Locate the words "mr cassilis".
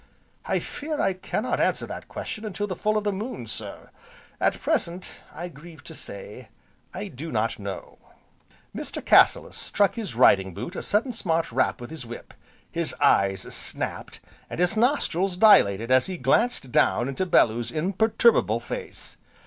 8.75-9.55